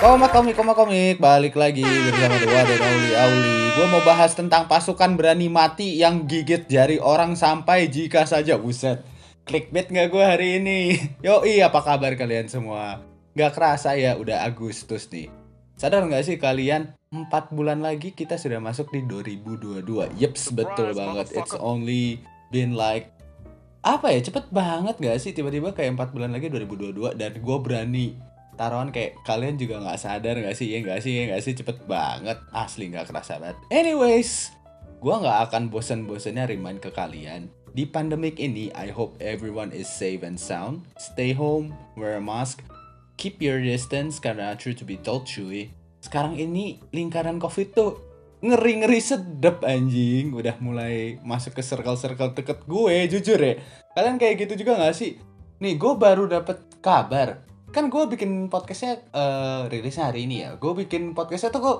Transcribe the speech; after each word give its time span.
Koma 0.00 0.32
komik, 0.32 0.56
koma 0.56 0.72
komik, 0.72 1.20
balik 1.20 1.60
lagi 1.60 1.84
bersama 1.84 2.40
Dewa 2.40 2.64
dan 2.64 2.80
Auli 2.80 3.12
Auli. 3.20 3.56
Gue 3.76 3.86
mau 3.92 4.00
bahas 4.00 4.32
tentang 4.32 4.64
pasukan 4.64 5.12
berani 5.12 5.52
mati 5.52 6.00
yang 6.00 6.24
gigit 6.24 6.64
jari 6.72 6.96
orang 6.96 7.36
sampai 7.36 7.84
jika 7.92 8.24
saja 8.24 8.56
buset. 8.56 9.04
Clickbait 9.44 9.92
nggak 9.92 10.08
gue 10.08 10.24
hari 10.24 10.48
ini? 10.56 10.96
Yoi, 11.28 11.60
apa 11.60 11.84
kabar 11.84 12.16
kalian 12.16 12.48
semua? 12.48 13.04
Gak 13.36 13.52
kerasa 13.52 13.92
ya, 13.92 14.16
udah 14.16 14.48
Agustus 14.48 15.04
nih. 15.12 15.28
Sadar 15.76 16.08
nggak 16.08 16.24
sih 16.24 16.40
kalian? 16.40 16.96
4 17.12 17.52
bulan 17.52 17.84
lagi 17.84 18.16
kita 18.16 18.40
sudah 18.40 18.56
masuk 18.56 18.88
di 18.96 19.04
2022. 19.04 19.84
Yeps, 20.16 20.56
betul 20.56 20.96
banget. 20.96 21.28
It's 21.36 21.52
only 21.60 22.24
been 22.48 22.72
like 22.72 23.12
apa 23.80 24.12
ya 24.12 24.20
cepet 24.20 24.52
banget 24.52 24.96
gak 25.00 25.16
sih 25.24 25.32
tiba-tiba 25.32 25.72
kayak 25.72 25.96
4 25.96 26.12
bulan 26.12 26.36
lagi 26.36 26.52
2022 26.52 27.16
dan 27.16 27.32
gue 27.40 27.56
berani 27.64 28.29
taruhan 28.60 28.92
kayak 28.92 29.16
kalian 29.24 29.56
juga 29.56 29.80
nggak 29.80 29.96
sadar 29.96 30.36
nggak 30.36 30.52
sih? 30.52 30.68
Ya 30.68 30.84
nggak 30.84 31.00
sih 31.00 31.12
ya 31.16 31.22
nggak 31.32 31.40
sih. 31.40 31.56
Cepet 31.56 31.88
banget. 31.88 32.36
Asli 32.52 32.92
nggak 32.92 33.08
kerasa 33.08 33.40
banget. 33.40 33.56
Anyways 33.72 34.52
gue 35.00 35.16
nggak 35.16 35.48
akan 35.48 35.72
bosen-bosennya 35.72 36.44
remind 36.44 36.84
ke 36.84 36.92
kalian. 36.92 37.48
Di 37.72 37.88
pandemic 37.88 38.36
ini 38.36 38.68
I 38.76 38.92
hope 38.92 39.16
everyone 39.16 39.72
is 39.72 39.88
safe 39.88 40.20
and 40.20 40.36
sound. 40.36 40.84
Stay 41.00 41.32
home 41.32 41.72
wear 41.96 42.20
a 42.20 42.22
mask. 42.22 42.60
Keep 43.16 43.40
your 43.40 43.64
distance 43.64 44.20
karena 44.20 44.52
true 44.60 44.76
to 44.76 44.84
be 44.84 45.00
told 45.00 45.24
cuy 45.24 45.72
sekarang 46.00 46.40
ini 46.40 46.80
lingkaran 46.96 47.36
covid 47.36 47.76
tuh 47.76 47.92
ngeri-ngeri 48.40 49.00
sedep 49.00 49.60
anjing. 49.64 50.32
Udah 50.32 50.56
mulai 50.60 51.20
masuk 51.24 51.56
ke 51.56 51.62
circle-circle 51.64 52.32
deket 52.36 52.64
gue 52.64 52.96
jujur 53.08 53.40
ya. 53.40 53.60
Kalian 53.92 54.16
kayak 54.16 54.48
gitu 54.48 54.64
juga 54.64 54.80
nggak 54.80 54.96
sih? 54.96 55.20
Nih 55.60 55.76
gue 55.76 55.92
baru 55.96 56.24
dapet 56.24 56.60
kabar 56.80 57.44
kan 57.70 57.86
gue 57.86 58.02
bikin 58.10 58.50
podcastnya 58.50 58.98
uh, 59.14 59.70
rilisnya 59.70 60.10
hari 60.10 60.26
ini 60.26 60.42
ya. 60.42 60.58
Gue 60.58 60.74
bikin 60.84 61.14
podcastnya 61.14 61.54
tuh 61.54 61.62
kok 61.62 61.78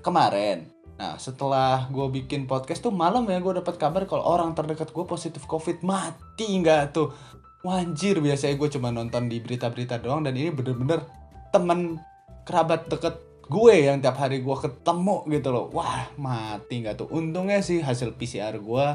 kemarin. 0.00 0.72
Nah 0.96 1.20
setelah 1.20 1.92
gue 1.92 2.08
bikin 2.08 2.48
podcast 2.48 2.80
tuh 2.80 2.92
malam 2.92 3.28
ya 3.28 3.36
gue 3.40 3.60
dapat 3.60 3.76
kabar 3.76 4.08
kalau 4.08 4.24
orang 4.24 4.56
terdekat 4.56 4.90
gue 4.96 5.04
positif 5.04 5.44
covid. 5.44 5.84
Mati 5.84 6.48
nggak 6.48 6.96
tuh? 6.96 7.12
Wanjir 7.60 8.24
biasanya 8.24 8.56
gue 8.56 8.68
cuma 8.72 8.88
nonton 8.88 9.28
di 9.28 9.42
berita-berita 9.42 10.00
doang 10.00 10.24
dan 10.24 10.32
ini 10.32 10.48
bener-bener 10.48 11.04
temen 11.52 12.00
kerabat 12.48 12.88
deket 12.88 13.20
gue 13.46 13.74
yang 13.74 14.00
tiap 14.00 14.16
hari 14.16 14.40
gue 14.40 14.56
ketemu 14.56 15.16
gitu 15.28 15.48
loh. 15.52 15.68
Wah 15.68 16.08
mati 16.16 16.80
nggak 16.80 16.96
tuh? 17.04 17.08
Untungnya 17.12 17.60
sih 17.60 17.84
hasil 17.84 18.16
PCR 18.16 18.56
gue 18.56 18.86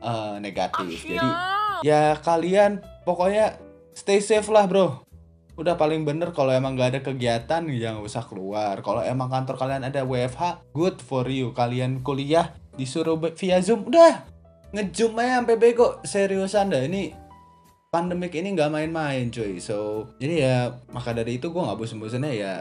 uh, 0.00 0.34
negatif. 0.40 1.04
Jadi 1.04 1.28
ya 1.84 2.16
kalian 2.24 2.80
pokoknya 3.04 3.60
stay 3.92 4.24
safe 4.24 4.48
lah 4.48 4.64
bro 4.64 5.09
udah 5.60 5.76
paling 5.76 6.08
bener 6.08 6.32
kalau 6.32 6.56
emang 6.56 6.72
gak 6.72 6.96
ada 6.96 7.00
kegiatan 7.04 7.60
jangan 7.68 8.00
usah 8.00 8.24
keluar. 8.24 8.80
Kalau 8.80 9.04
emang 9.04 9.28
kantor 9.28 9.60
kalian 9.60 9.84
ada 9.84 10.08
WFH 10.08 10.72
good 10.72 10.96
for 11.04 11.28
you. 11.28 11.52
Kalian 11.52 12.00
kuliah 12.00 12.56
disuruh 12.80 13.20
via 13.36 13.60
zoom 13.60 13.84
udah. 13.92 14.24
Ngezoom 14.72 15.20
aja 15.20 15.44
sampai 15.44 15.60
bego 15.60 16.00
seriusan 16.00 16.72
dah. 16.72 16.80
Ini 16.80 17.12
pandemik 17.92 18.32
ini 18.32 18.56
nggak 18.56 18.72
main-main 18.72 19.28
cuy. 19.28 19.60
So 19.60 20.08
jadi 20.16 20.34
ya 20.40 20.56
maka 20.96 21.12
dari 21.12 21.36
itu 21.36 21.52
gue 21.52 21.60
nggak 21.60 21.76
bosen-bosennya 21.76 22.32
ya. 22.32 22.54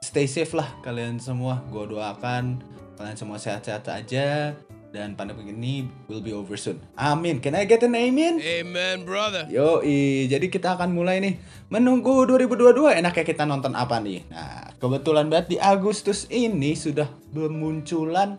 Stay 0.00 0.24
safe 0.24 0.56
lah 0.56 0.72
kalian 0.80 1.20
semua. 1.20 1.60
Gue 1.68 1.84
doakan 1.84 2.64
kalian 2.96 3.18
semua 3.18 3.36
sehat-sehat 3.36 3.84
aja 3.92 4.56
dan 4.92 5.16
pandemi 5.16 5.48
ini 5.48 5.88
will 6.04 6.20
be 6.20 6.36
over 6.36 6.54
soon. 6.60 6.76
Amin. 7.00 7.40
Can 7.40 7.56
I 7.56 7.64
get 7.64 7.80
an 7.80 7.96
amen? 7.96 8.38
Amen, 8.38 9.08
brother. 9.08 9.48
Yo, 9.48 9.80
jadi 10.28 10.52
kita 10.52 10.76
akan 10.76 10.92
mulai 10.92 11.18
nih 11.24 11.40
menunggu 11.72 12.28
2022 12.28 13.00
enaknya 13.00 13.24
kita 13.24 13.48
nonton 13.48 13.72
apa 13.72 13.98
nih. 14.04 14.20
Nah, 14.28 14.76
kebetulan 14.76 15.32
banget 15.32 15.56
di 15.56 15.58
Agustus 15.58 16.28
ini 16.28 16.76
sudah 16.76 17.08
bermunculan 17.32 18.36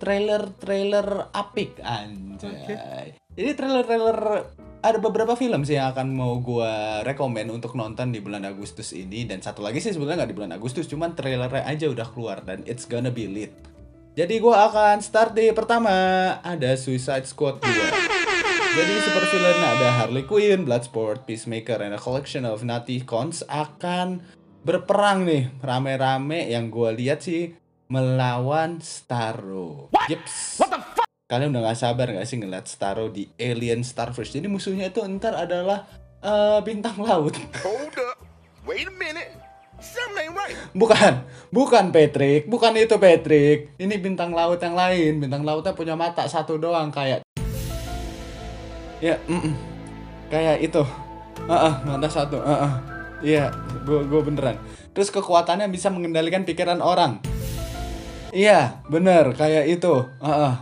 trailer-trailer 0.00 1.28
apik 1.36 1.76
anjay. 1.84 2.64
Okay. 2.64 3.06
Jadi 3.36 3.50
trailer-trailer 3.52 4.18
ada 4.80 4.96
beberapa 4.96 5.36
film 5.36 5.60
sih 5.68 5.76
yang 5.76 5.92
akan 5.92 6.08
mau 6.16 6.40
gue 6.40 7.04
rekomend 7.04 7.52
untuk 7.52 7.76
nonton 7.76 8.16
di 8.16 8.24
bulan 8.24 8.48
Agustus 8.48 8.96
ini 8.96 9.28
dan 9.28 9.44
satu 9.44 9.60
lagi 9.60 9.76
sih 9.76 9.92
sebenarnya 9.92 10.24
nggak 10.24 10.30
di 10.32 10.36
bulan 10.40 10.52
Agustus 10.56 10.88
cuman 10.88 11.12
trailernya 11.12 11.68
aja 11.68 11.92
udah 11.92 12.08
keluar 12.08 12.40
dan 12.40 12.64
it's 12.64 12.88
gonna 12.88 13.12
be 13.12 13.28
lit. 13.28 13.52
Jadi 14.20 14.36
gue 14.36 14.52
akan 14.52 15.00
start 15.00 15.32
di 15.32 15.48
pertama 15.56 15.88
ada 16.44 16.76
Suicide 16.76 17.24
Squad 17.24 17.64
2. 17.64 17.72
Jadi 18.76 18.92
super 19.00 19.24
villain 19.32 19.56
ada 19.64 19.96
Harley 19.96 20.28
Quinn, 20.28 20.68
Bloodsport, 20.68 21.24
Peacemaker, 21.24 21.80
and 21.80 21.96
a 21.96 22.00
collection 22.00 22.44
of 22.44 22.60
naughty 22.60 23.00
cons 23.00 23.40
akan 23.48 24.20
berperang 24.60 25.24
nih 25.24 25.48
rame-rame 25.64 26.52
yang 26.52 26.68
gue 26.68 27.00
lihat 27.00 27.24
sih 27.24 27.56
melawan 27.88 28.84
Starro. 28.84 29.88
Yeps. 30.12 30.60
What 30.60 30.68
the 30.68 30.84
fuck? 30.84 31.08
Kalian 31.24 31.56
udah 31.56 31.72
gak 31.72 31.80
sabar 31.80 32.12
gak 32.12 32.28
sih 32.28 32.36
ngeliat 32.44 32.68
Starro 32.68 33.08
di 33.08 33.24
Alien 33.40 33.80
Starfish? 33.80 34.36
Jadi 34.36 34.52
musuhnya 34.52 34.92
itu 34.92 35.00
ntar 35.16 35.32
adalah 35.32 35.88
uh, 36.20 36.60
bintang 36.60 37.00
laut. 37.00 37.40
Hold 37.64 37.96
up. 37.96 38.20
Wait 38.68 38.84
a 38.84 38.92
minute. 38.92 39.19
Bukan, 40.70 41.26
bukan 41.50 41.90
Patrick, 41.90 42.46
bukan 42.46 42.72
itu 42.78 42.94
Patrick. 42.94 43.74
Ini 43.74 43.94
bintang 43.98 44.30
laut 44.30 44.62
yang 44.62 44.78
lain. 44.78 45.18
Bintang 45.18 45.42
lautnya 45.42 45.74
punya 45.74 45.98
mata 45.98 46.22
satu 46.30 46.54
doang 46.62 46.94
kayak. 46.94 47.26
Ya, 49.02 49.18
mm 49.26 49.40
-mm. 49.40 49.54
kayak 50.30 50.62
itu. 50.62 50.82
Uh 51.48 51.52
-uh, 51.52 51.74
mata 51.82 52.06
satu. 52.06 52.38
Uh 52.38 52.52
-uh. 52.54 52.72
Iya, 53.20 53.50
gue 53.82 54.06
gue 54.06 54.20
beneran. 54.22 54.56
Terus 54.94 55.10
kekuatannya 55.10 55.66
bisa 55.68 55.90
mengendalikan 55.90 56.46
pikiran 56.46 56.78
orang. 56.78 57.18
Iya, 58.30 58.78
bener 58.86 59.34
kayak 59.34 59.66
itu. 59.66 60.06
Uh 60.22 60.30
-uh. 60.30 60.54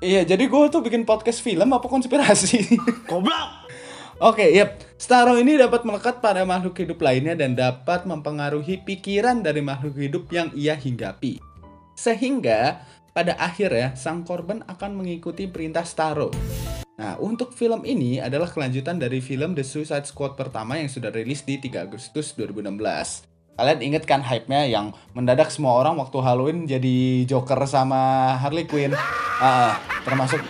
Iya, 0.00 0.24
jadi 0.24 0.48
gue 0.48 0.62
tuh 0.72 0.80
bikin 0.80 1.04
podcast 1.04 1.44
film 1.44 1.68
apa 1.76 1.84
konspirasi? 1.84 2.80
Goblok. 3.10 3.68
Oke, 4.20 4.48
okay, 4.48 4.48
yep. 4.56 4.89
Starro 5.00 5.40
ini 5.40 5.56
dapat 5.56 5.88
melekat 5.88 6.20
pada 6.20 6.44
makhluk 6.44 6.76
hidup 6.76 7.00
lainnya 7.00 7.32
dan 7.32 7.56
dapat 7.56 8.04
mempengaruhi 8.04 8.84
pikiran 8.84 9.40
dari 9.40 9.64
makhluk 9.64 9.96
hidup 9.96 10.28
yang 10.28 10.52
ia 10.52 10.76
hinggapi. 10.76 11.40
Sehingga 11.96 12.84
pada 13.16 13.32
akhirnya 13.40 13.96
sang 13.96 14.28
korban 14.28 14.60
akan 14.68 15.00
mengikuti 15.00 15.48
perintah 15.48 15.88
Starro. 15.88 16.28
Nah, 17.00 17.16
untuk 17.16 17.56
film 17.56 17.80
ini 17.88 18.20
adalah 18.20 18.52
kelanjutan 18.52 19.00
dari 19.00 19.24
film 19.24 19.56
The 19.56 19.64
Suicide 19.64 20.04
Squad 20.04 20.36
pertama 20.36 20.76
yang 20.76 20.92
sudah 20.92 21.08
rilis 21.08 21.48
di 21.48 21.56
3 21.56 21.88
Agustus 21.88 22.36
2016. 22.36 23.24
Kalian 23.56 23.80
inget 23.80 24.04
kan 24.04 24.20
hype-nya 24.20 24.68
yang 24.68 24.92
mendadak 25.16 25.48
semua 25.48 25.80
orang 25.80 25.96
waktu 25.96 26.20
Halloween 26.20 26.68
jadi 26.68 27.24
Joker 27.24 27.64
sama 27.64 28.36
Harley 28.36 28.68
Quinn? 28.68 28.92
Uh, 29.40 29.72
termasuk 30.04 30.44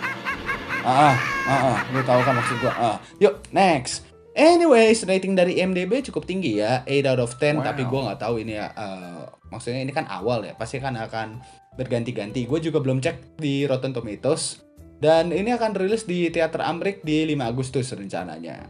Ah, 0.81 1.13
ah, 1.13 1.17
ah, 1.45 1.65
ah. 1.71 1.79
lu 1.93 2.01
tahu 2.01 2.25
kan 2.25 2.35
maksud 2.35 2.57
gua. 2.59 2.73
Ah. 2.73 2.97
Yuk, 3.21 3.37
next. 3.53 4.10
Anyways, 4.31 5.03
rating 5.11 5.35
dari 5.35 5.59
IMDb 5.59 6.07
cukup 6.07 6.23
tinggi 6.23 6.63
ya, 6.63 6.87
8 6.87 7.11
out 7.11 7.21
of 7.21 7.35
10. 7.35 7.61
Wow. 7.61 7.67
Tapi 7.67 7.83
gua 7.87 8.01
nggak 8.11 8.21
tahu 8.23 8.35
ini 8.43 8.55
ya. 8.55 8.71
Uh, 8.79 9.27
maksudnya 9.51 9.83
ini 9.83 9.91
kan 9.91 10.07
awal 10.07 10.47
ya, 10.47 10.55
pasti 10.55 10.79
kan 10.79 10.95
akan 10.95 11.43
berganti-ganti. 11.75 12.47
Gue 12.47 12.63
juga 12.63 12.79
belum 12.79 13.03
cek 13.03 13.41
di 13.41 13.67
Rotten 13.67 13.95
Tomatoes. 13.95 14.63
Dan 15.01 15.33
ini 15.33 15.49
akan 15.57 15.73
rilis 15.73 16.05
di 16.05 16.29
Teater 16.29 16.61
Amrik 16.61 17.01
di 17.01 17.25
5 17.25 17.51
Agustus 17.51 17.89
rencananya. 17.97 18.69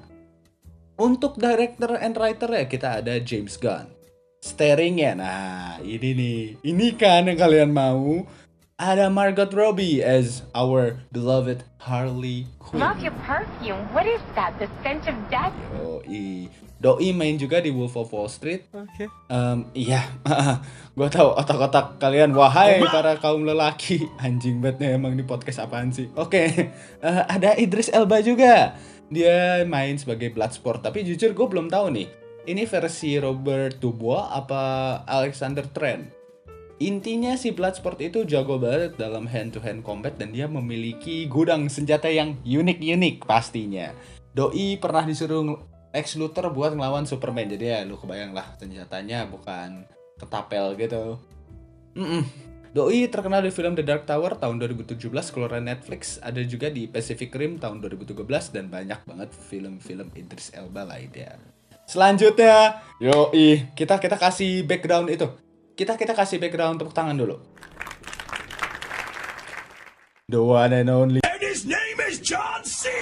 Untuk 1.01 1.41
director 1.41 1.99
and 1.99 2.15
writer 2.15 2.47
ya 2.53 2.65
kita 2.71 3.03
ada 3.03 3.19
James 3.19 3.59
Gunn. 3.59 3.91
Starring 4.41 4.97
ya, 5.01 5.13
nah 5.13 5.77
ini 5.83 6.17
nih. 6.17 6.41
Ini 6.65 6.87
kan 6.97 7.29
yang 7.29 7.37
kalian 7.37 7.71
mau 7.75 8.25
ada 8.81 9.13
Margot 9.13 9.53
Robbie 9.53 10.01
as 10.01 10.41
our 10.57 11.05
beloved 11.13 11.69
Harley 11.85 12.49
Quinn. 12.57 12.81
Love 12.81 13.05
your 13.05 13.13
perfume. 13.29 13.77
What 13.93 14.09
is 14.09 14.25
that? 14.33 14.57
The 14.57 14.73
scent 14.81 15.05
of 15.05 15.15
death? 15.29 15.53
Yoi. 15.77 16.49
Doi 16.81 17.13
main 17.13 17.37
juga 17.37 17.61
di 17.61 17.69
Wolf 17.69 17.93
of 17.93 18.09
Wall 18.09 18.33
Street. 18.33 18.65
Oke. 18.73 18.89
Okay. 18.97 19.09
Um, 19.29 19.69
iya, 19.77 20.01
gue 20.97 21.09
tahu 21.13 21.37
otak-otak 21.37 22.01
kalian. 22.01 22.33
Wahai 22.33 22.81
para 22.89 23.21
kaum 23.21 23.45
lelaki, 23.45 24.09
anjing 24.17 24.65
banget 24.65 24.81
nih 24.81 24.91
emang 24.97 25.13
di 25.13 25.29
podcast 25.29 25.61
apaan 25.61 25.93
sih? 25.93 26.09
Oke, 26.17 26.41
okay. 26.41 26.49
uh, 27.05 27.29
ada 27.29 27.53
Idris 27.61 27.93
Elba 27.93 28.25
juga. 28.25 28.81
Dia 29.13 29.61
main 29.69 30.01
sebagai 30.01 30.33
Bloodsport. 30.33 30.81
Tapi 30.81 31.05
jujur 31.05 31.37
gue 31.37 31.47
belum 31.53 31.69
tahu 31.69 31.93
nih. 31.93 32.09
Ini 32.49 32.65
versi 32.65 33.21
Robert 33.21 33.77
Dubois 33.77 34.33
apa 34.33 35.05
Alexander 35.05 35.69
Trent? 35.69 36.20
Intinya 36.81 37.37
si 37.37 37.53
Bloodsport 37.53 38.01
itu 38.01 38.25
jago 38.25 38.57
banget 38.57 38.97
dalam 38.97 39.29
hand-to-hand 39.29 39.85
combat 39.85 40.17
dan 40.17 40.33
dia 40.33 40.49
memiliki 40.49 41.29
gudang 41.29 41.69
senjata 41.69 42.09
yang 42.09 42.41
unik-unik 42.41 43.29
pastinya. 43.29 43.93
Doi 44.33 44.81
pernah 44.81 45.05
disuruh 45.05 45.61
Lex 45.93 46.17
Luthor 46.17 46.49
buat 46.49 46.73
ngelawan 46.73 47.05
Superman, 47.05 47.53
jadi 47.53 47.65
ya 47.69 47.79
lu 47.85 48.01
kebayang 48.01 48.33
lah 48.33 48.57
senjatanya 48.57 49.29
bukan 49.29 49.85
ketapel 50.17 50.73
gitu. 50.81 51.21
Mm 52.01 52.09
-mm. 52.09 52.23
Doi 52.73 53.13
terkenal 53.13 53.45
di 53.45 53.53
film 53.53 53.77
The 53.77 53.85
Dark 53.85 54.09
Tower 54.09 54.41
tahun 54.41 54.57
2017 54.65 55.05
keluaran 55.37 55.69
Netflix, 55.69 56.17
ada 56.25 56.41
juga 56.41 56.73
di 56.73 56.89
Pacific 56.89 57.29
Rim 57.37 57.61
tahun 57.61 57.85
2013 57.85 58.25
dan 58.57 58.73
banyak 58.73 59.05
banget 59.05 59.29
film-film 59.37 60.09
Idris 60.17 60.49
Elba 60.57 60.89
lainnya. 60.89 61.37
Selanjutnya, 61.85 62.81
yo 62.97 63.29
ih, 63.37 63.69
kita 63.77 64.01
kita 64.01 64.17
kasih 64.17 64.65
background 64.65 65.13
itu. 65.13 65.29
Kita 65.81 65.97
kita 65.97 66.13
kasih 66.13 66.37
background 66.37 66.77
tepuk 66.77 66.93
tangan 66.93 67.17
dulu. 67.17 67.41
The 70.29 70.37
one 70.37 70.77
and 70.77 70.93
only. 70.93 71.25
And 71.25 71.41
his 71.41 71.65
name 71.65 71.97
is 72.05 72.21
John 72.21 72.61
C. 72.69 72.93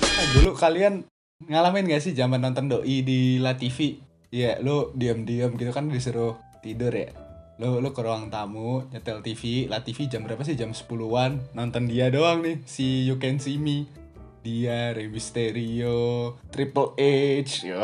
Eh, 0.00 0.26
dulu 0.40 0.56
kalian 0.56 1.04
ngalamin 1.44 1.92
gak 1.92 2.08
sih 2.08 2.16
zaman 2.16 2.40
nonton 2.40 2.72
doi 2.72 3.04
di 3.04 3.36
La 3.36 3.52
TV? 3.52 4.00
Iya, 4.32 4.56
lu 4.64 4.96
diam-diam 4.96 5.60
gitu 5.60 5.68
kan 5.68 5.92
disuruh 5.92 6.40
tidur 6.64 6.96
ya. 6.96 7.12
Lu 7.60 7.84
lu 7.84 7.92
ke 7.92 8.00
ruang 8.00 8.32
tamu, 8.32 8.88
nyetel 8.88 9.20
TV, 9.20 9.68
La 9.68 9.84
TV 9.84 10.08
jam 10.08 10.24
berapa 10.24 10.40
sih? 10.40 10.56
Jam 10.56 10.72
10-an. 10.72 11.52
Nonton 11.52 11.84
dia 11.84 12.08
doang 12.08 12.40
nih, 12.40 12.64
si 12.64 13.04
You 13.04 13.20
Can 13.20 13.36
See 13.36 13.60
Me. 13.60 14.03
Dia, 14.44 14.92
Rey 14.92 15.08
Mysterio, 15.08 16.36
Triple 16.52 16.92
H. 17.00 17.64
yo. 17.64 17.80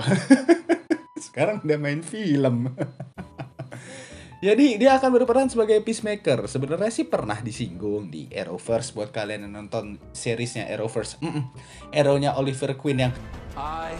Sekarang 1.24 1.64
udah 1.64 1.80
main 1.80 2.04
film. 2.04 2.68
Jadi 4.44 4.76
dia 4.76 5.00
akan 5.00 5.08
berperan 5.08 5.48
sebagai 5.48 5.80
peacemaker. 5.80 6.44
Sebenarnya 6.44 6.92
sih 6.92 7.08
pernah 7.08 7.40
disinggung 7.40 8.12
di 8.12 8.28
Arrowverse 8.28 8.92
buat 8.92 9.08
kalian 9.08 9.48
yang 9.48 9.56
nonton 9.56 9.96
seriesnya 10.12 10.68
Arrowverse. 10.68 11.24
Mm-mm. 11.24 11.48
Arrow-nya 11.96 12.36
Oliver 12.36 12.76
Queen 12.76 13.08
yang 13.08 13.12
I 13.56 13.96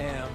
am 0.00 0.32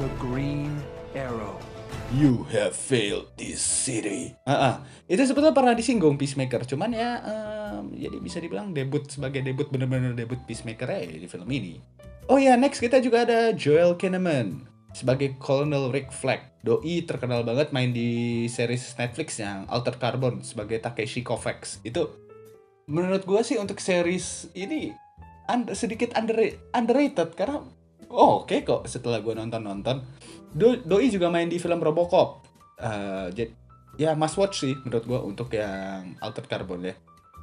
the 0.00 0.08
Green 0.16 0.72
Arrow. 1.12 1.79
You 2.10 2.42
have 2.50 2.74
failed 2.74 3.30
this 3.38 3.62
city. 3.62 4.34
Ah, 4.42 4.52
ah. 4.52 4.74
itu 5.06 5.22
sebetulnya 5.22 5.54
pernah 5.54 5.78
disinggung 5.78 6.18
Peacemaker, 6.18 6.66
cuman 6.66 6.90
ya, 6.90 7.22
em, 7.22 7.94
jadi 7.94 8.18
bisa 8.18 8.42
dibilang 8.42 8.74
debut 8.74 9.06
sebagai 9.06 9.46
debut 9.46 9.70
bener-bener 9.70 10.18
debut 10.18 10.42
Peacemaker 10.42 10.90
ya 10.90 11.06
di 11.06 11.30
film 11.30 11.46
ini. 11.46 11.78
Oh 12.26 12.38
ya, 12.38 12.58
next 12.58 12.82
kita 12.82 12.98
juga 12.98 13.22
ada 13.22 13.54
Joel 13.54 13.94
Kinnaman 13.94 14.66
sebagai 14.90 15.38
Colonel 15.38 15.94
Rick 15.94 16.10
Flag. 16.10 16.50
Doi 16.60 17.06
terkenal 17.06 17.40
banget 17.46 17.72
main 17.72 17.94
di 17.94 18.44
series 18.50 18.92
Netflix 18.98 19.38
yang 19.40 19.64
Altered 19.70 19.96
Carbon 19.96 20.44
sebagai 20.44 20.82
Takeshi 20.82 21.24
Kovacs. 21.24 21.80
Itu 21.86 22.10
menurut 22.90 23.22
gua 23.24 23.40
sih 23.46 23.56
untuk 23.56 23.78
series 23.78 24.50
ini 24.52 24.92
un- 25.48 25.72
sedikit 25.72 26.12
under- 26.18 26.58
underrated 26.74 27.32
karena 27.38 27.64
oh, 28.10 28.44
oke 28.44 28.66
kok 28.66 28.84
setelah 28.90 29.22
gua 29.22 29.38
nonton-nonton. 29.38 30.02
Do- 30.50 30.82
Doi 30.82 31.08
juga 31.08 31.30
main 31.30 31.46
di 31.46 31.62
film 31.62 31.78
Robocop. 31.78 32.42
Eh, 32.76 33.26
jadi 33.32 33.52
ya 33.96 34.12
must 34.18 34.36
watch 34.36 34.66
sih 34.66 34.74
menurut 34.82 35.04
gua 35.06 35.20
untuk 35.22 35.52
yang 35.54 36.18
Altered 36.18 36.50
Carbon 36.50 36.84
ya. 36.84 36.94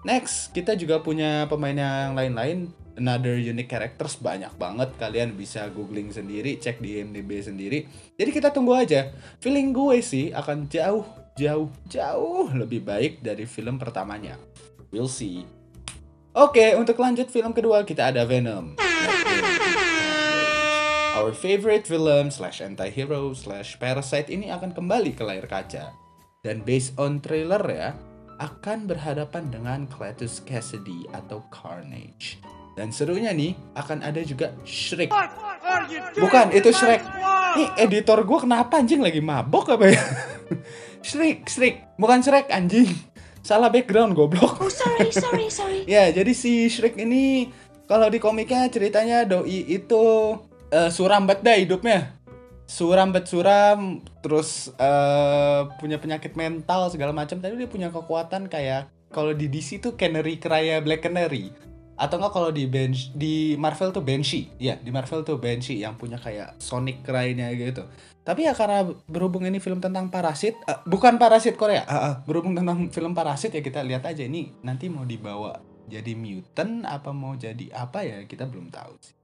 Next, 0.05 0.53
kita 0.53 0.77
juga 0.77 1.01
punya 1.01 1.49
pemain 1.49 1.73
yang 1.73 2.13
lain-lain, 2.13 2.69
another 2.95 3.35
unique 3.35 3.67
characters 3.67 4.15
banyak 4.21 4.53
banget. 4.55 4.93
Kalian 4.95 5.33
bisa 5.35 5.67
googling 5.73 6.13
sendiri, 6.13 6.55
cek 6.61 6.79
di 6.79 7.01
IMDb 7.01 7.41
sendiri. 7.41 7.83
Jadi 8.15 8.29
kita 8.29 8.53
tunggu 8.53 8.77
aja. 8.77 9.11
Feeling 9.41 9.73
gue 9.75 9.99
sih 9.99 10.31
akan 10.31 10.69
jauh, 10.69 11.03
jauh, 11.35 11.67
jauh 11.89 12.45
lebih 12.53 12.85
baik 12.85 13.19
dari 13.25 13.43
film 13.49 13.81
pertamanya. 13.81 14.37
We'll 14.93 15.11
see. 15.11 15.43
Oke, 16.37 16.77
untuk 16.77 17.01
lanjut 17.01 17.27
film 17.33 17.51
kedua 17.51 17.81
kita 17.81 18.13
ada 18.13 18.23
Venom. 18.23 18.86
Our 21.17 21.33
favorite 21.33 21.89
villain 21.89 22.29
slash 22.29 22.61
anti-hero 22.61 23.33
slash 23.33 23.81
parasite 23.81 24.29
ini 24.29 24.53
akan 24.53 24.69
kembali 24.69 25.17
ke 25.17 25.25
layar 25.25 25.49
kaca. 25.49 25.89
Dan 26.45 26.61
based 26.61 26.93
on 27.01 27.17
trailer 27.17 27.57
ya, 27.65 27.97
akan 28.37 28.85
berhadapan 28.85 29.49
dengan 29.49 29.89
Cletus 29.89 30.45
Cassidy 30.45 31.09
atau 31.09 31.41
Carnage. 31.49 32.37
Dan 32.77 32.93
serunya 32.93 33.33
nih, 33.33 33.57
akan 33.73 34.05
ada 34.05 34.21
juga 34.21 34.53
Shrek. 34.61 35.09
Bukan, 36.21 36.53
itu 36.53 36.69
Shrek. 36.69 37.01
Nih, 37.57 37.69
editor 37.81 38.21
gue 38.21 38.37
kenapa 38.37 38.77
anjing 38.77 39.01
lagi 39.01 39.17
mabok 39.17 39.73
apa 39.73 39.89
ya? 39.89 40.03
Shrek, 41.07 41.49
Shrek. 41.49 41.97
Bukan 41.97 42.21
Shrek 42.21 42.53
anjing. 42.53 42.93
Salah 43.41 43.73
background 43.73 44.13
goblok. 44.13 44.61
Oh 44.61 44.69
sorry, 44.69 45.09
sorry, 45.25 45.49
sorry. 45.49 45.81
Ya, 45.89 46.13
jadi 46.13 46.29
si 46.37 46.69
Shrek 46.69 46.93
ini 47.01 47.49
kalau 47.89 48.05
di 48.05 48.21
komiknya 48.21 48.69
ceritanya 48.69 49.25
doi 49.25 49.65
itu 49.65 50.05
eh, 50.71 50.89
suram 50.91 51.27
banget 51.27 51.41
dah 51.43 51.57
hidupnya. 51.57 51.99
Suram 52.67 53.15
bet 53.15 53.31
suram, 53.31 54.03
terus 54.19 54.71
eh, 54.75 55.61
punya 55.79 55.97
penyakit 55.99 56.35
mental 56.35 56.91
segala 56.91 57.15
macam. 57.15 57.39
Tapi 57.39 57.55
dia 57.55 57.69
punya 57.69 57.89
kekuatan 57.91 58.51
kayak 58.51 58.91
kalau 59.07 59.31
di 59.31 59.47
DC 59.47 59.79
tuh 59.79 59.95
Canary 59.95 60.35
Cry 60.35 60.83
Black 60.83 61.07
Canary. 61.07 61.51
Atau 61.97 62.21
enggak 62.21 62.33
kalau 62.37 62.53
di 62.53 62.69
bench, 62.69 63.09
di 63.17 63.57
Marvel 63.57 63.89
tuh 63.89 64.05
Banshee. 64.05 64.53
Ya, 64.61 64.77
di 64.77 64.93
Marvel 64.93 65.25
tuh 65.25 65.41
Banshee 65.41 65.81
yang 65.81 65.97
punya 65.97 66.21
kayak 66.21 66.61
Sonic 66.61 67.01
Cry-nya 67.01 67.49
gitu. 67.57 67.89
Tapi 68.21 68.43
ya 68.43 68.53
karena 68.53 68.83
berhubung 69.07 69.47
ini 69.47 69.57
film 69.57 69.79
tentang 69.79 70.11
parasit, 70.11 70.59
eh, 70.67 70.77
bukan 70.83 71.15
parasit 71.15 71.55
Korea, 71.55 71.87
ah, 71.87 71.95
ah, 71.95 72.13
berhubung 72.27 72.53
tentang 72.53 72.91
film 72.91 73.15
parasit 73.15 73.55
ya 73.55 73.63
kita 73.63 73.81
lihat 73.81 74.03
aja 74.03 74.27
ini 74.27 74.51
nanti 74.67 74.91
mau 74.91 75.07
dibawa 75.07 75.57
jadi 75.87 76.11
mutant 76.11 76.83
apa 76.83 77.15
mau 77.15 77.39
jadi 77.39 77.71
apa 77.71 78.03
ya 78.03 78.27
kita 78.27 78.43
belum 78.45 78.67
tahu 78.67 78.93
sih. 78.99 79.16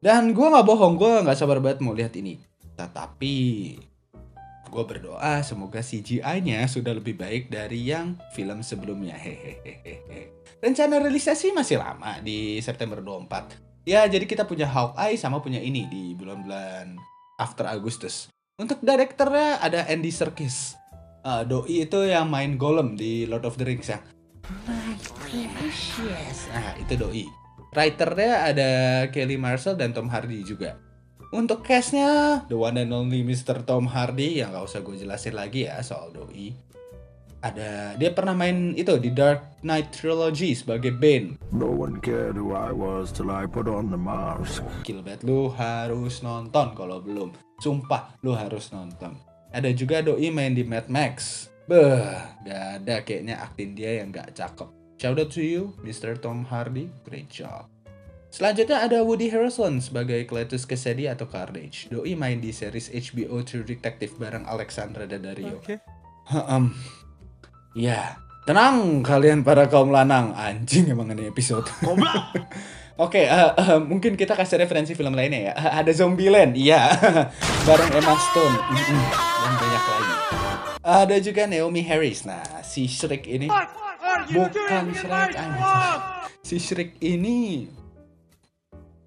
Dan 0.00 0.32
gue 0.32 0.46
nggak 0.48 0.64
bohong, 0.64 0.96
gue 0.96 1.28
nggak 1.28 1.36
sabar 1.36 1.60
banget 1.60 1.84
mau 1.84 1.92
lihat 1.92 2.16
ini. 2.16 2.40
Tetapi 2.72 3.36
gue 4.70 4.84
berdoa 4.88 5.44
semoga 5.44 5.84
CGI-nya 5.84 6.64
sudah 6.64 6.96
lebih 6.96 7.20
baik 7.20 7.52
dari 7.52 7.84
yang 7.84 8.16
film 8.32 8.64
sebelumnya. 8.64 9.12
Hehehehe. 9.12 10.32
Rencana 10.64 11.04
rilisnya 11.04 11.36
sih 11.36 11.52
masih 11.52 11.76
lama 11.84 12.16
di 12.24 12.56
September 12.64 13.04
24. 13.04 13.84
Ya 13.84 14.08
jadi 14.08 14.24
kita 14.24 14.48
punya 14.48 14.64
Hawkeye 14.64 15.20
sama 15.20 15.44
punya 15.44 15.60
ini 15.60 15.84
di 15.92 16.16
bulan-bulan 16.16 16.96
after 17.36 17.68
Agustus. 17.68 18.32
Untuk 18.56 18.80
direkturnya 18.80 19.60
ada 19.60 19.84
Andy 19.84 20.08
Serkis. 20.08 20.80
Eh, 21.20 21.44
Doi 21.44 21.84
itu 21.84 22.00
yang 22.08 22.32
main 22.32 22.56
Gollum 22.56 22.96
di 22.96 23.28
Lord 23.28 23.44
of 23.44 23.60
the 23.60 23.68
Rings 23.68 23.92
ya. 23.92 24.00
My 24.64 24.96
precious. 25.04 26.48
Nah, 26.48 26.72
itu 26.80 26.96
Doi. 26.96 27.39
Writernya 27.70 28.50
ada 28.50 28.70
Kelly 29.14 29.38
Marshall 29.38 29.78
dan 29.78 29.94
Tom 29.94 30.10
Hardy 30.10 30.42
juga. 30.42 30.74
Untuk 31.30 31.62
castnya, 31.62 32.42
the 32.50 32.58
one 32.58 32.74
and 32.74 32.90
only 32.90 33.22
Mr. 33.22 33.62
Tom 33.62 33.86
Hardy, 33.86 34.42
yang 34.42 34.50
gak 34.50 34.66
usah 34.66 34.82
gue 34.82 34.98
jelasin 34.98 35.38
lagi 35.38 35.70
ya 35.70 35.78
soal 35.78 36.10
Doi. 36.10 36.50
Ada, 37.40 37.94
dia 37.94 38.10
pernah 38.10 38.34
main 38.34 38.74
itu 38.74 38.98
di 38.98 39.14
Dark 39.14 39.62
Knight 39.62 39.94
Trilogy 39.94 40.52
sebagai 40.52 40.90
Bane. 40.90 41.38
No 41.54 41.70
one 41.70 42.02
cared 42.02 42.34
who 42.34 42.52
I 42.52 42.74
was 42.74 43.14
till 43.14 43.30
I 43.30 43.46
put 43.46 43.70
on 43.70 43.88
the 43.88 43.96
mask. 43.96 44.66
Kill 44.82 45.00
Bet 45.06 45.22
lu 45.22 45.48
harus 45.54 46.20
nonton 46.26 46.74
kalau 46.74 46.98
belum. 46.98 47.32
Sumpah 47.62 48.18
lu 48.26 48.34
harus 48.34 48.74
nonton. 48.74 49.14
Ada 49.54 49.70
juga 49.70 50.02
doi 50.02 50.34
main 50.34 50.52
di 50.52 50.66
Mad 50.66 50.90
Max. 50.90 51.46
Beh, 51.70 52.42
gak 52.42 52.82
ada 52.82 53.06
kayaknya 53.06 53.38
akting 53.40 53.78
dia 53.78 54.02
yang 54.02 54.10
gak 54.10 54.34
cakep. 54.34 54.79
Shout 55.00 55.16
out 55.16 55.32
to 55.32 55.40
you, 55.40 55.72
Mr. 55.80 56.12
Tom 56.12 56.44
Hardy. 56.44 56.92
Great 57.08 57.32
job. 57.32 57.72
Selanjutnya 58.28 58.84
ada 58.84 59.00
Woody 59.00 59.32
Harrelson 59.32 59.80
sebagai 59.80 60.28
Cletus 60.28 60.68
Cassidy 60.68 61.08
atau 61.08 61.24
Carnage. 61.24 61.88
Doi 61.88 62.12
main 62.12 62.36
di 62.36 62.52
series 62.52 62.92
HBO 62.92 63.40
True 63.40 63.64
Detective 63.64 64.20
bareng 64.20 64.44
Alexandra 64.44 65.08
Daddario. 65.08 65.56
Oke. 65.56 65.80
Ya, 67.72 68.20
tenang 68.44 69.00
kalian 69.00 69.40
para 69.40 69.72
kaum 69.72 69.88
lanang. 69.88 70.36
Anjing 70.36 70.92
emang 70.92 71.08
ini 71.16 71.32
episode. 71.32 71.64
Oke, 73.00 73.24
eh, 73.24 73.50
eh, 73.56 73.80
mungkin 73.80 74.20
kita 74.20 74.36
kasih 74.36 74.60
referensi 74.60 74.92
film 74.92 75.16
lainnya 75.16 75.48
ya. 75.48 75.52
Eh, 75.56 75.72
Ada 75.80 75.96
Zombieland, 75.96 76.52
iya. 76.60 76.92
Bareng 77.66 77.88
Emma 77.96 78.20
Stone. 78.20 78.52
Dan 78.52 79.52
banyak 79.56 79.84
lagi. 79.96 80.14
Ada 80.84 81.16
juga 81.24 81.48
Naomi 81.48 81.80
Harris. 81.88 82.28
Nah, 82.28 82.44
si 82.60 82.84
Shrek 82.84 83.24
ini 83.24 83.48
bukan 84.30 84.84
Shrek 84.94 85.32
anjing. 85.36 85.98
Si 86.40 86.56
Shrek 86.58 86.90
ini 87.04 87.68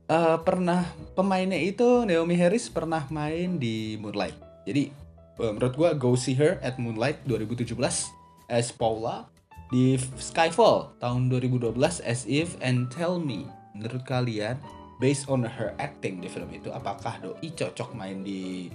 eh, 0.07 0.37
pernah 0.41 0.85
pemainnya 1.17 1.59
itu 1.59 2.05
Naomi 2.05 2.35
Harris 2.37 2.69
pernah 2.69 3.05
main 3.09 3.57
di 3.57 3.97
Moonlight. 3.99 4.37
Jadi 4.67 4.83
eh, 5.39 5.51
menurut 5.51 5.73
gua 5.75 5.89
Go 5.97 6.15
See 6.15 6.37
Her 6.37 6.59
at 6.63 6.79
Moonlight 6.79 7.25
2017 7.27 7.73
as 8.51 8.69
Paula 8.69 9.27
di 9.73 9.97
Skyfall 9.97 10.93
tahun 11.01 11.33
2012 11.33 11.73
as 12.05 12.29
If 12.29 12.55
and 12.61 12.91
Tell 12.93 13.17
Me. 13.17 13.49
Menurut 13.73 14.05
kalian 14.05 14.61
based 15.01 15.25
on 15.25 15.41
her 15.43 15.73
acting 15.81 16.21
di 16.21 16.29
film 16.29 16.47
itu 16.53 16.69
apakah 16.69 17.17
Doi 17.17 17.49
cocok 17.49 17.97
main 17.97 18.21
di 18.21 18.69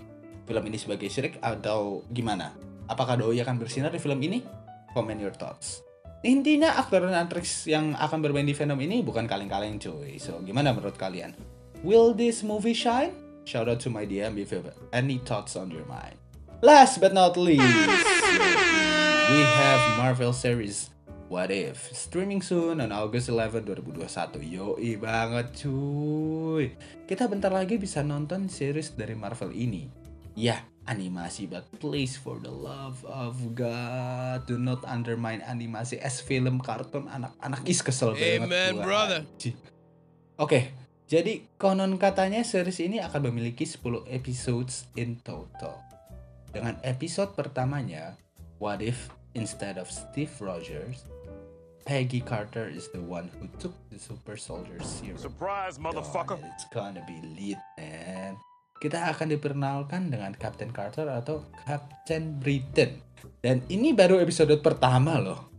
film 0.45 0.65
ini 0.67 0.77
sebagai 0.77 1.07
Shrek 1.07 1.39
atau 1.39 2.03
gimana? 2.11 2.51
Apakah 2.91 3.15
Doi 3.15 3.39
akan 3.39 3.63
bersinar 3.63 3.95
di 3.95 4.03
film 4.03 4.19
ini? 4.19 4.43
Comment 4.91 5.21
your 5.21 5.33
thoughts. 5.37 5.88
Intinya 6.27 6.75
aktor 6.75 7.07
dan 7.07 7.15
aktris 7.15 7.71
yang 7.71 7.95
akan 7.95 8.19
bermain 8.19 8.43
di 8.43 8.51
Venom 8.51 8.79
ini 8.83 9.07
bukan 9.07 9.31
kaleng-kaleng 9.31 9.79
cuy. 9.79 10.19
So 10.19 10.43
gimana 10.43 10.75
menurut 10.75 10.99
kalian? 10.99 11.39
Will 11.87 12.11
this 12.11 12.43
movie 12.43 12.75
shine? 12.75 13.15
Shout 13.47 13.71
out 13.71 13.79
to 13.87 13.89
my 13.89 14.03
DM 14.03 14.35
if 14.35 14.51
you 14.51 14.59
have 14.59 14.75
any 14.91 15.23
thoughts 15.23 15.55
on 15.55 15.71
your 15.71 15.87
mind. 15.87 16.19
Last 16.59 16.99
but 16.99 17.15
not 17.15 17.39
least, 17.39 17.63
we 19.31 19.41
have 19.63 19.81
Marvel 19.95 20.35
series 20.35 20.91
What 21.31 21.55
If 21.55 21.93
streaming 21.95 22.43
soon 22.43 22.83
on 22.83 22.91
August 22.91 23.31
11 23.31 23.63
2021 23.63 24.49
yoi 24.49 24.97
banget 24.97 25.61
cuy 25.61 26.73
kita 27.05 27.29
bentar 27.29 27.53
lagi 27.53 27.77
bisa 27.77 28.01
nonton 28.01 28.49
series 28.49 28.97
dari 28.97 29.13
Marvel 29.13 29.53
ini 29.53 30.08
ya 30.38 30.62
animasi 30.87 31.50
but 31.50 31.66
please 31.83 32.14
for 32.14 32.38
the 32.38 32.50
love 32.50 33.02
of 33.11 33.35
God 33.59 34.47
do 34.47 34.54
not 34.54 34.87
undermine 34.87 35.42
animasi 35.42 35.99
as 35.99 36.23
film 36.23 36.62
kartun 36.62 37.11
anak-anak 37.11 37.66
is 37.66 37.83
kesel 37.83 38.14
banget 38.14 38.47
Amen, 38.47 38.73
brother. 38.78 39.26
oke 40.38 40.71
jadi 41.11 41.42
konon 41.59 41.99
katanya 41.99 42.47
series 42.47 42.78
ini 42.78 43.02
akan 43.02 43.35
memiliki 43.35 43.66
10 43.66 44.07
episodes 44.07 44.87
in 44.95 45.18
total 45.26 45.88
dengan 46.52 46.80
episode 46.80 47.37
pertamanya, 47.37 48.16
What 48.57 48.80
If 48.80 49.12
instead 49.37 49.76
of 49.76 49.87
Steve 49.92 50.33
Rogers, 50.40 51.04
Peggy 51.85 52.21
Carter 52.21 52.68
is 52.68 52.88
the 52.92 53.00
one 53.00 53.28
who 53.37 53.49
took 53.61 53.76
the 53.92 54.00
super 54.00 54.37
soldier 54.37 54.80
serum. 54.80 55.21
Surprise, 55.21 55.76
motherfucker. 55.76 56.40
It, 56.40 56.49
It's 56.57 56.68
gonna 56.73 57.04
be 57.04 57.21
lit, 57.37 57.61
man. 57.76 58.08
Kita 58.79 59.11
akan 59.11 59.35
diperkenalkan 59.35 60.11
dengan 60.11 60.31
Captain 60.39 60.71
Carter 60.71 61.11
atau 61.11 61.47
Captain 61.67 62.39
Britain. 62.39 63.03
Dan 63.43 63.67
ini 63.67 63.91
baru 63.91 64.23
episode 64.23 64.55
pertama 64.63 65.19
loh. 65.19 65.51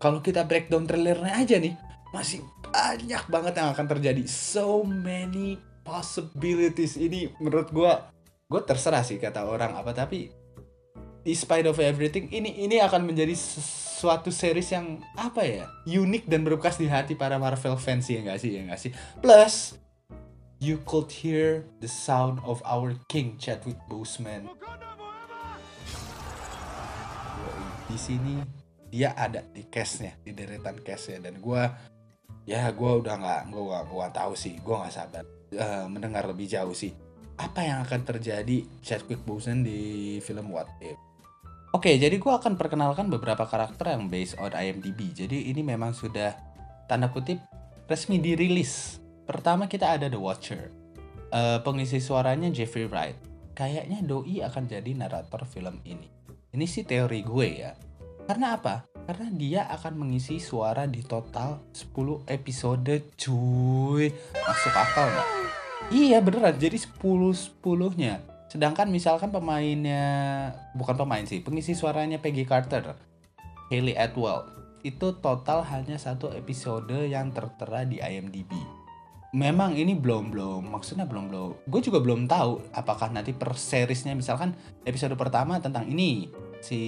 Kalau 0.00 0.24
kita 0.24 0.48
breakdown 0.48 0.88
trailernya 0.88 1.36
aja 1.36 1.56
nih, 1.60 1.76
masih 2.16 2.40
banyak 2.72 3.24
banget 3.28 3.54
yang 3.60 3.68
akan 3.76 3.86
terjadi. 3.92 4.24
So 4.24 4.80
many 4.80 5.60
possibilities. 5.84 6.96
Ini 6.96 7.36
menurut 7.36 7.68
gua 7.68 8.08
gue 8.50 8.62
terserah 8.66 9.06
sih 9.06 9.22
kata 9.22 9.46
orang 9.46 9.78
apa 9.78 9.94
tapi 9.94 10.26
despite 11.22 11.70
of 11.70 11.78
everything 11.78 12.26
ini 12.34 12.66
ini 12.66 12.82
akan 12.82 13.06
menjadi 13.06 13.30
suatu 14.02 14.34
series 14.34 14.74
yang 14.74 14.98
apa 15.14 15.46
ya 15.46 15.64
unik 15.86 16.26
dan 16.26 16.42
berbekas 16.42 16.74
di 16.74 16.90
hati 16.90 17.14
para 17.14 17.38
Marvel 17.38 17.78
fans 17.78 18.10
ya 18.10 18.18
nggak 18.18 18.38
sih 18.42 18.50
ya 18.58 18.66
nggak 18.66 18.80
sih 18.82 18.90
plus 19.22 19.78
you 20.60 20.76
could 20.84 21.08
hear 21.08 21.64
the 21.80 21.88
sound 21.88 22.36
of 22.44 22.60
our 22.68 22.92
king 23.08 23.40
Chadwick 23.40 23.80
Boseman 23.88 24.44
di 27.88 27.96
sini 27.96 28.44
dia 28.92 29.16
ada 29.16 29.40
di 29.40 29.64
castnya 29.72 30.14
di 30.20 30.36
deretan 30.36 30.76
castnya 30.84 31.32
dan 31.32 31.40
gue 31.40 31.62
ya 32.44 32.68
gue 32.70 32.92
udah 33.02 33.14
nggak 33.16 33.42
gue 33.50 33.78
gua 33.88 34.06
tahu 34.12 34.36
sih 34.36 34.60
gue 34.60 34.76
nggak 34.76 34.92
sabar 34.92 35.24
eh, 35.48 35.86
mendengar 35.88 36.28
lebih 36.28 36.44
jauh 36.44 36.76
sih 36.76 36.92
apa 37.40 37.64
yang 37.64 37.80
akan 37.80 38.04
terjadi 38.04 38.60
Chadwick 38.84 39.24
Boseman 39.24 39.64
di 39.64 40.20
film 40.20 40.52
What 40.52 40.68
If 40.84 41.00
Oke, 41.70 41.94
jadi 42.02 42.18
gue 42.18 42.32
akan 42.34 42.58
perkenalkan 42.58 43.06
beberapa 43.06 43.46
karakter 43.46 43.94
yang 43.94 44.10
based 44.10 44.34
on 44.42 44.50
IMDb. 44.50 45.14
Jadi 45.14 45.54
ini 45.54 45.62
memang 45.62 45.94
sudah 45.94 46.34
tanda 46.90 47.06
kutip 47.14 47.38
resmi 47.86 48.18
dirilis. 48.18 48.98
Pertama 49.30 49.70
kita 49.70 49.94
ada 49.94 50.10
The 50.10 50.18
Watcher. 50.18 50.74
Eh, 51.30 51.58
pengisi 51.62 52.02
suaranya 52.02 52.50
Jeffrey 52.50 52.90
Wright. 52.90 53.14
Kayaknya 53.54 54.02
Doi 54.02 54.42
akan 54.42 54.66
jadi 54.66 54.90
narator 54.90 55.46
film 55.46 55.78
ini. 55.86 56.10
Ini 56.50 56.66
sih 56.66 56.82
teori 56.82 57.22
gue 57.22 57.48
ya. 57.62 57.70
Karena 58.26 58.58
apa? 58.58 58.90
Karena 59.06 59.30
dia 59.30 59.70
akan 59.70 60.02
mengisi 60.02 60.42
suara 60.42 60.90
di 60.90 61.06
total 61.06 61.62
10 61.70 62.26
episode 62.26 63.14
cuy. 63.14 64.10
Masuk 64.34 64.74
akal 64.74 65.06
nggak? 65.06 65.28
Iya 65.94 66.18
beneran, 66.18 66.58
jadi 66.58 66.74
10-10-nya. 66.74 68.26
Sedangkan 68.50 68.90
misalkan 68.90 69.30
pemainnya, 69.30 70.50
bukan 70.74 70.98
pemain 70.98 71.22
sih, 71.22 71.38
pengisi 71.38 71.78
suaranya 71.78 72.18
Peggy 72.18 72.42
Carter, 72.42 72.98
Hayley 73.70 73.94
Atwell, 73.94 74.42
itu 74.82 75.14
total 75.22 75.62
hanya 75.70 76.02
satu 76.02 76.34
episode 76.34 77.06
yang 77.06 77.30
tertera 77.30 77.86
di 77.86 78.02
IMDb. 78.02 78.79
Memang 79.30 79.78
ini 79.78 79.94
belum 79.94 80.34
belum, 80.34 80.74
maksudnya 80.74 81.06
belum 81.06 81.30
belum. 81.30 81.50
Gue 81.70 81.78
juga 81.78 82.02
belum 82.02 82.26
tahu 82.26 82.74
apakah 82.74 83.14
nanti 83.14 83.30
per 83.30 83.54
seriesnya 83.54 84.18
misalkan 84.18 84.58
episode 84.82 85.14
pertama 85.14 85.62
tentang 85.62 85.86
ini 85.86 86.26
si 86.58 86.80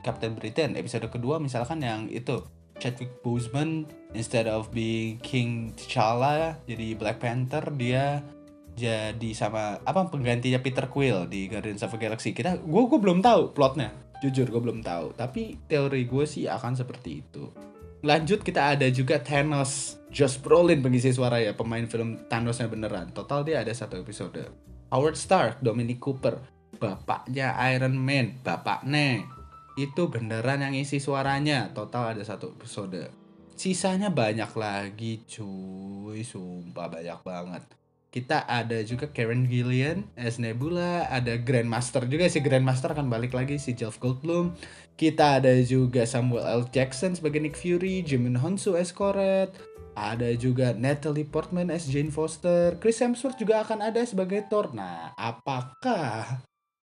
Captain 0.00 0.32
Britain, 0.32 0.80
episode 0.80 1.12
kedua 1.12 1.36
misalkan 1.36 1.84
yang 1.84 2.08
itu 2.08 2.40
Chadwick 2.80 3.20
Boseman 3.20 3.84
instead 4.16 4.48
of 4.48 4.72
being 4.72 5.20
King 5.20 5.76
T'Challa 5.76 6.56
jadi 6.64 6.96
Black 6.96 7.20
Panther 7.20 7.68
dia 7.74 8.24
jadi 8.78 9.30
sama 9.34 9.82
apa 9.82 10.06
penggantinya 10.06 10.62
Peter 10.62 10.86
Quill 10.86 11.26
di 11.26 11.50
Guardians 11.50 11.84
of 11.84 11.92
the 11.92 12.00
Galaxy. 12.00 12.30
Kita 12.32 12.56
gue 12.62 12.82
gue 12.88 12.98
belum 13.02 13.20
tahu 13.20 13.52
plotnya. 13.52 13.92
Jujur 14.24 14.48
gue 14.48 14.62
belum 14.62 14.80
tahu. 14.80 15.18
Tapi 15.18 15.68
teori 15.68 16.06
gue 16.06 16.24
sih 16.24 16.48
akan 16.48 16.78
seperti 16.78 17.20
itu 17.20 17.67
lanjut 18.02 18.42
kita 18.42 18.76
ada 18.76 18.86
juga 18.90 19.18
Thanos. 19.22 19.96
Josh 20.08 20.40
Brolin 20.40 20.80
pengisi 20.80 21.12
suara 21.12 21.36
ya 21.36 21.52
pemain 21.52 21.84
film 21.84 22.28
Thanosnya 22.32 22.70
beneran. 22.70 23.12
Total 23.12 23.44
dia 23.44 23.60
ada 23.60 23.72
satu 23.76 24.00
episode. 24.00 24.48
Howard 24.88 25.20
Stark 25.20 25.60
Dominic 25.60 26.00
Cooper 26.00 26.40
bapaknya 26.80 27.52
Iron 27.74 27.98
Man 28.00 28.40
bapaknya 28.40 29.26
itu 29.76 30.08
beneran 30.08 30.64
yang 30.64 30.74
isi 30.74 30.96
suaranya. 30.96 31.70
Total 31.76 32.16
ada 32.16 32.24
satu 32.24 32.56
episode. 32.56 33.12
Sisanya 33.52 34.08
banyak 34.08 34.48
lagi 34.56 35.28
cuy. 35.28 36.24
Sumpah 36.24 36.88
banyak 36.88 37.20
banget 37.20 37.64
kita 38.08 38.48
ada 38.48 38.80
juga 38.80 39.04
Karen 39.12 39.44
Gillian 39.44 40.08
as 40.16 40.40
Nebula, 40.40 41.04
ada 41.12 41.36
Grandmaster 41.36 42.08
juga 42.08 42.24
si 42.32 42.40
Grandmaster 42.40 42.96
akan 42.96 43.12
balik 43.12 43.36
lagi 43.36 43.60
si 43.60 43.76
Jeff 43.76 44.00
Goldblum. 44.00 44.56
Kita 44.96 45.38
ada 45.38 45.52
juga 45.60 46.08
Samuel 46.08 46.48
L. 46.48 46.62
Jackson 46.72 47.12
sebagai 47.12 47.38
Nick 47.38 47.54
Fury, 47.54 48.00
Jimin 48.00 48.40
Honsu 48.40 48.74
as 48.80 48.90
Koret, 48.90 49.52
ada 49.98 50.30
juga 50.38 50.72
Natalie 50.72 51.28
Portman 51.28 51.74
as 51.74 51.90
Jane 51.90 52.08
Foster, 52.14 52.78
Chris 52.78 53.02
Hemsworth 53.02 53.36
juga 53.36 53.66
akan 53.66 53.92
ada 53.92 54.00
sebagai 54.06 54.46
Thor. 54.46 54.70
Nah, 54.70 55.12
apakah 55.18 56.40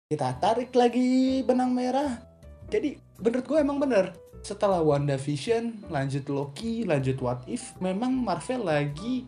kita 0.07 0.35
tarik 0.39 0.71
lagi 0.71 1.43
benang 1.43 1.75
merah? 1.75 2.23
Jadi 2.71 2.95
menurut 3.19 3.45
gue 3.45 3.59
emang 3.59 3.77
bener 3.77 4.15
setelah 4.41 4.81
WandaVision, 4.81 5.91
lanjut 5.91 6.25
Loki, 6.31 6.87
lanjut 6.87 7.19
What 7.21 7.45
If, 7.45 7.77
memang 7.77 8.15
Marvel 8.15 8.65
lagi 8.65 9.27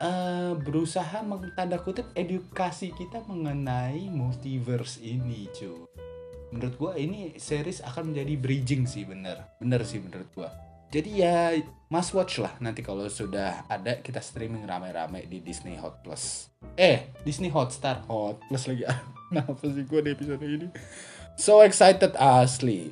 eh, 0.00 0.52
berusaha 0.56 1.22
tanda 1.54 1.78
kutip 1.80 2.08
edukasi 2.16 2.90
kita 2.96 3.20
mengenai 3.28 4.08
multiverse 4.08 4.98
ini 5.04 5.46
cuy 5.52 5.86
menurut 6.50 6.74
gua 6.76 6.92
ini 6.98 7.38
series 7.38 7.80
akan 7.86 8.10
menjadi 8.12 8.34
bridging 8.36 8.84
sih 8.84 9.06
bener. 9.06 9.38
Bener 9.62 9.86
sih 9.86 10.02
menurut 10.02 10.26
gua. 10.34 10.50
Jadi 10.90 11.22
ya 11.22 11.54
must 11.86 12.10
watch 12.10 12.42
lah. 12.42 12.58
Nanti 12.58 12.82
kalau 12.82 13.06
sudah 13.06 13.70
ada 13.70 14.02
kita 14.02 14.18
streaming 14.18 14.66
rame-rame 14.66 15.30
di 15.30 15.38
Disney 15.38 15.78
Hot 15.78 16.02
Plus. 16.02 16.50
Eh 16.74 17.14
Disney 17.22 17.54
Hotstar. 17.54 18.02
Hot 18.10 18.42
Plus 18.50 18.66
lagi. 18.66 18.82
Kenapa 19.30 19.62
sih 19.62 19.86
gua 19.86 20.00
di 20.02 20.10
episode 20.10 20.42
ini? 20.42 20.68
So 21.38 21.62
excited 21.62 22.18
asli. 22.18 22.90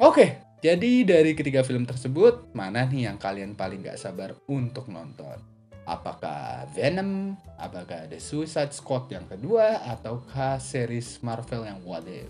Oke 0.00 0.40
jadi 0.64 1.04
dari 1.04 1.36
ketiga 1.36 1.60
film 1.60 1.84
tersebut 1.84 2.56
mana 2.56 2.88
nih 2.88 3.12
yang 3.12 3.20
kalian 3.20 3.52
paling 3.52 3.84
gak 3.84 4.00
sabar 4.00 4.32
untuk 4.48 4.88
nonton 4.88 5.36
apakah 5.84 6.64
Venom, 6.72 7.36
apakah 7.60 8.08
The 8.08 8.20
Suicide 8.20 8.72
Squad 8.72 9.08
yang 9.12 9.24
kedua, 9.28 9.84
ataukah 9.84 10.60
series 10.60 11.20
Marvel 11.20 11.64
yang 11.68 11.80
What 11.84 12.08
If. 12.08 12.28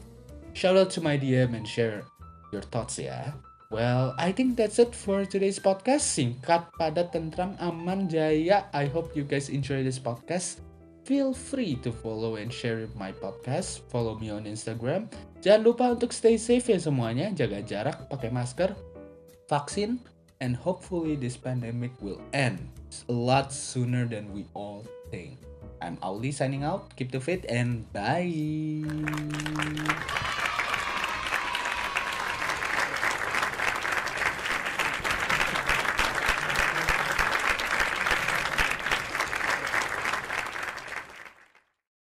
Shout 0.54 0.78
out 0.78 0.90
to 0.94 1.02
my 1.02 1.18
DM 1.18 1.54
and 1.58 1.66
share 1.66 2.06
your 2.54 2.62
thoughts 2.62 2.99
ya. 2.99 3.34
Well, 3.75 4.14
I 4.23 4.30
think 4.30 4.54
that's 4.54 4.78
it 4.78 4.94
for 4.94 5.26
today's 5.26 5.58
podcast. 5.58 6.06
Singkat, 6.06 6.70
padat, 6.78 7.11
tentram, 7.11 7.58
aman, 7.58 8.06
jaya. 8.06 8.70
I 8.70 8.87
hope 8.87 9.18
you 9.18 9.26
guys 9.26 9.50
enjoy 9.50 9.82
this 9.82 9.99
podcast. 9.99 10.62
Feel 11.02 11.34
free 11.34 11.75
to 11.82 11.90
follow 11.90 12.38
and 12.38 12.54
share 12.54 12.87
my 12.94 13.11
podcast. 13.11 13.82
Follow 13.90 14.14
me 14.14 14.30
on 14.30 14.46
Instagram. 14.46 15.11
Jangan 15.42 15.62
lupa 15.66 15.84
untuk 15.90 16.14
stay 16.14 16.38
safe 16.38 16.70
ya 16.70 16.78
semuanya. 16.78 17.34
Jaga 17.34 17.61
jarak, 17.66 18.06
pakai 18.06 18.30
masker, 18.30 18.73
vaksin, 19.50 19.99
and 20.38 20.54
hopefully 20.54 21.18
this 21.18 21.34
pandemic 21.34 21.92
will 21.99 22.23
end 22.30 22.62
a 23.08 23.12
lot 23.12 23.50
sooner 23.50 24.06
than 24.06 24.30
we 24.30 24.46
all 24.54 24.86
think. 25.10 25.42
I'm 25.82 25.98
Auli 25.98 26.30
signing 26.32 26.62
out. 26.62 26.94
Keep 26.94 27.10
the 27.10 27.20
faith 27.20 27.44
and 27.48 27.90
bye. 27.92 28.30